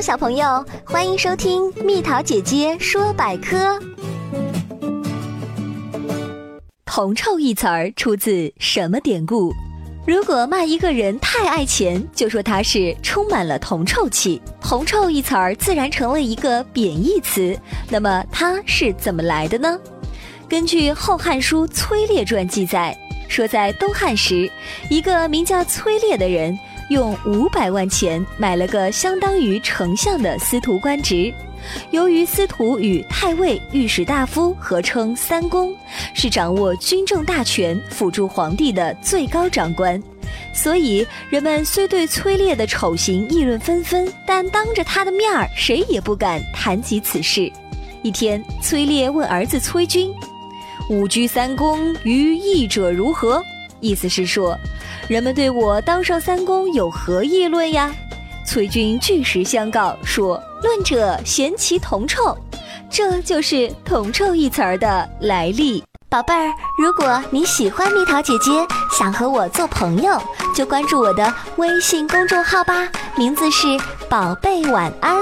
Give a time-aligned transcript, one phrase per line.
[0.00, 3.78] 小朋友，欢迎收听蜜桃姐姐说百科。
[6.86, 9.52] 铜臭一词儿出自什么典故？
[10.06, 14.40] 如果骂一个人太爱钱，就说他是充满了铜臭气。
[14.58, 17.54] 铜臭一词儿自然成了一个贬义词。
[17.90, 19.78] 那么它是怎么来的呢？
[20.48, 22.96] 根据《后汉书·崔烈传》记载，
[23.30, 24.50] 说在东汉时，
[24.90, 26.58] 一个名叫崔烈的人。
[26.90, 31.32] 用五百万钱买了个相当于丞相的司徒官职，
[31.92, 35.72] 由于司徒与太尉、御史大夫合称三公，
[36.14, 40.02] 是掌握军政大权、辅助皇帝的最高长官，
[40.52, 47.52] 所以人们虽对崔烈的丑行议论纷纷，但当着他的面儿，谁也不敢谈及此事。
[48.02, 50.12] 一天，崔烈问儿子崔军
[50.88, 53.42] ：“五居三公，于义者如何？”
[53.80, 54.56] 意思是说。
[55.08, 57.92] 人们对我当上三公有何议论呀？
[58.46, 62.36] 崔军据实相告说：“论者嫌其铜臭，
[62.88, 68.50] 这就是‘铜臭’一词儿的来历。”宝贝儿，如果你喜欢蜜桃姐姐，
[68.96, 70.20] 想和我做朋友，
[70.54, 73.66] 就关注我的微信公众号吧，名字是
[74.08, 75.16] “宝贝晚安”。